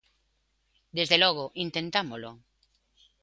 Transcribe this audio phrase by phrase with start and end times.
[0.97, 2.31] Desde logo, intentámolo.